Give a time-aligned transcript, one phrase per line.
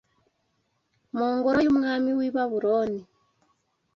[1.17, 3.01] mu ngoro y’umwami w’i Babuloni